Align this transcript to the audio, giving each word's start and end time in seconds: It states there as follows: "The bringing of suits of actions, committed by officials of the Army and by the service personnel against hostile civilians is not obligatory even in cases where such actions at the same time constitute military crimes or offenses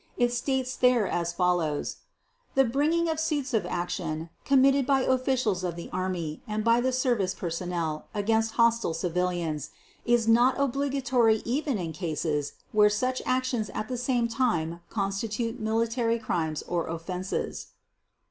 It 0.17 0.33
states 0.33 0.75
there 0.75 1.07
as 1.07 1.31
follows: 1.31 1.97
"The 2.55 2.63
bringing 2.63 3.07
of 3.07 3.19
suits 3.19 3.53
of 3.53 3.67
actions, 3.67 4.29
committed 4.45 4.87
by 4.87 5.01
officials 5.01 5.63
of 5.63 5.75
the 5.75 5.91
Army 5.93 6.41
and 6.47 6.63
by 6.63 6.81
the 6.81 6.91
service 6.91 7.35
personnel 7.35 8.07
against 8.15 8.53
hostile 8.53 8.95
civilians 8.95 9.69
is 10.03 10.27
not 10.27 10.59
obligatory 10.59 11.43
even 11.45 11.77
in 11.77 11.93
cases 11.93 12.53
where 12.71 12.89
such 12.89 13.21
actions 13.27 13.69
at 13.75 13.89
the 13.89 13.95
same 13.97 14.27
time 14.27 14.79
constitute 14.89 15.59
military 15.59 16.17
crimes 16.17 16.63
or 16.63 16.87
offenses 16.87 17.67